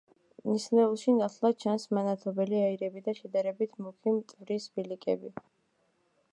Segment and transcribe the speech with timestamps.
[0.51, 5.33] ნისლეულში ნათლად ჩანს მანათობელი აირები და შედარებით მუქი მტვრის ბილიკები.